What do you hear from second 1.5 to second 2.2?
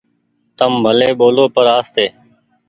پر آستي۔